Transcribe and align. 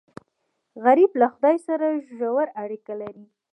غریب 0.85 1.11
له 1.21 1.27
خدای 1.33 1.57
سره 1.67 1.87
ژور 2.17 2.47
اړیکه 2.63 2.93
لري 3.01 3.25